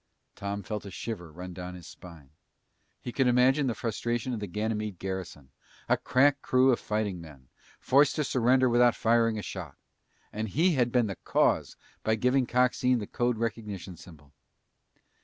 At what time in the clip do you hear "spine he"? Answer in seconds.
1.85-3.11